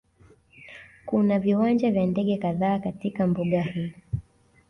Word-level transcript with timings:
Kuna 1.05 1.39
viwanja 1.39 1.91
vya 1.91 2.05
ndege 2.05 2.37
kadhaa 2.37 2.79
katika 2.79 3.27
mbuga 3.27 3.61
hii 3.61 3.93